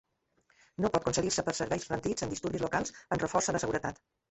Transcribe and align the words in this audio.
No 0.85 0.89
pot 0.95 1.05
concedir-se 1.09 1.43
per 1.51 1.55
serveis 1.59 1.85
rendits 1.93 2.27
en 2.29 2.33
disturbis 2.35 2.65
locals 2.67 2.97
en 3.19 3.25
reforç 3.27 3.53
a 3.55 3.59
la 3.59 3.65
seguretat. 3.69 4.05